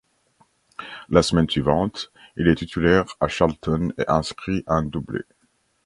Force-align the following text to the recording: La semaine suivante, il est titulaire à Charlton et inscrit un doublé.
La 1.09 1.21
semaine 1.21 1.47
suivante, 1.47 2.11
il 2.35 2.47
est 2.47 2.55
titulaire 2.55 3.05
à 3.19 3.27
Charlton 3.27 3.89
et 3.99 4.05
inscrit 4.07 4.63
un 4.65 4.81
doublé. 4.81 5.21